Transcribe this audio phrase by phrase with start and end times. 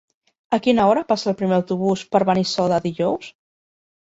[0.55, 3.29] A quina hora passa el primer autobús per Benissoda dijous?